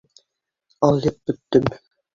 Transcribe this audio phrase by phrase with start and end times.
[0.89, 1.73] Алйып бөттөм.